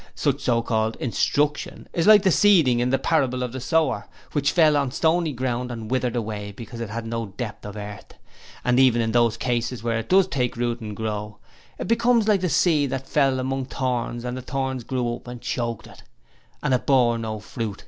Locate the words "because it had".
6.53-7.05